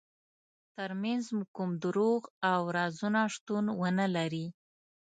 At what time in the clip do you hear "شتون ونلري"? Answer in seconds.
3.35-4.47